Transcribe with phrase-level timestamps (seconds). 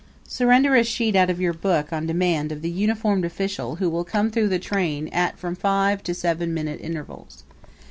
[0.27, 4.03] Surrender a sheet out of your book on demand of the uniformed official who will
[4.03, 7.43] come through the train at from five to seven minute intervals.